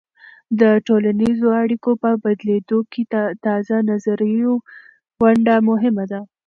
د 0.59 0.61
ټولنیزو 0.87 1.47
اړیکو 1.61 1.91
په 2.03 2.09
بدلیدو 2.23 2.79
کې 2.91 3.01
د 3.13 3.15
تازه 3.45 3.75
نظریو 3.89 4.53
ونډه 5.23 5.55
مهمه 5.69 6.05
ده. 6.11 6.21